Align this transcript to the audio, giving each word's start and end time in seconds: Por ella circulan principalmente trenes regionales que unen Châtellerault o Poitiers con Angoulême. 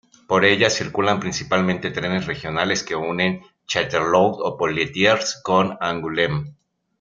Por 0.27 0.45
ella 0.45 0.71
circulan 0.71 1.19
principalmente 1.19 1.91
trenes 1.91 2.25
regionales 2.25 2.81
que 2.81 2.95
unen 2.95 3.41
Châtellerault 3.67 4.37
o 4.41 4.57
Poitiers 4.57 5.39
con 5.43 5.77
Angoulême. 5.79 6.55